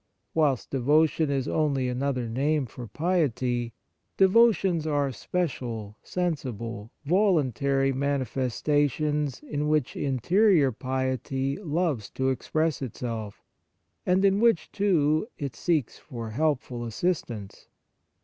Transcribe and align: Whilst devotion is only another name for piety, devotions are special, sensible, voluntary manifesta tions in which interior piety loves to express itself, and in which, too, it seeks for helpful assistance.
Whilst 0.33 0.71
devotion 0.71 1.29
is 1.29 1.47
only 1.47 1.87
another 1.87 2.27
name 2.27 2.65
for 2.65 2.87
piety, 2.87 3.75
devotions 4.17 4.87
are 4.87 5.11
special, 5.11 5.95
sensible, 6.01 6.89
voluntary 7.05 7.93
manifesta 7.93 8.89
tions 8.89 9.43
in 9.43 9.67
which 9.67 9.95
interior 9.95 10.71
piety 10.71 11.57
loves 11.59 12.09
to 12.17 12.29
express 12.29 12.81
itself, 12.81 13.43
and 14.03 14.25
in 14.25 14.39
which, 14.39 14.71
too, 14.71 15.27
it 15.37 15.55
seeks 15.55 15.99
for 15.99 16.31
helpful 16.31 16.83
assistance. 16.83 17.67